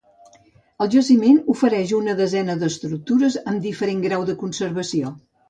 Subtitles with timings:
[0.85, 5.15] El jaciment ofereix una desena d'estructures amb diferent grau de conservació.